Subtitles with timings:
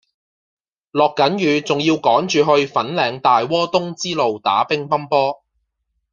[0.89, 5.43] 落緊雨仲要趕住去粉嶺大窩東支路打乒乓波